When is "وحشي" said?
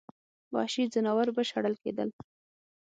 0.53-0.83